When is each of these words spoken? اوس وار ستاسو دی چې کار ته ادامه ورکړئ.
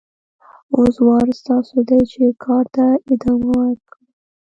اوس 0.75 0.95
وار 1.05 1.27
ستاسو 1.39 1.77
دی 1.87 1.99
چې 2.11 2.21
کار 2.45 2.65
ته 2.75 2.85
ادامه 3.11 3.51
ورکړئ. 3.59 4.01